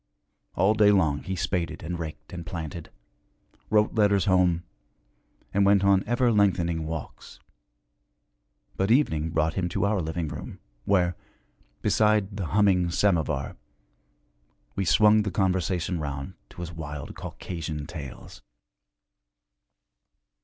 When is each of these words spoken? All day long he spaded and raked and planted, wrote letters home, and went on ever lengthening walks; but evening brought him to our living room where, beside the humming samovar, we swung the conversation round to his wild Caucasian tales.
All 0.55 0.73
day 0.73 0.89
long 0.89 1.21
he 1.21 1.35
spaded 1.35 1.83
and 1.83 1.99
raked 1.99 2.33
and 2.33 2.43
planted, 2.43 2.89
wrote 3.69 3.93
letters 3.93 4.25
home, 4.25 4.63
and 5.53 5.63
went 5.63 5.83
on 5.83 6.03
ever 6.07 6.31
lengthening 6.31 6.87
walks; 6.87 7.39
but 8.77 8.89
evening 8.89 9.29
brought 9.29 9.53
him 9.53 9.69
to 9.69 9.85
our 9.85 10.01
living 10.01 10.27
room 10.27 10.59
where, 10.85 11.15
beside 11.83 12.35
the 12.37 12.47
humming 12.47 12.89
samovar, 12.89 13.55
we 14.75 14.85
swung 14.85 15.21
the 15.21 15.29
conversation 15.29 15.99
round 15.99 16.33
to 16.49 16.61
his 16.61 16.71
wild 16.73 17.13
Caucasian 17.15 17.85
tales. 17.85 18.41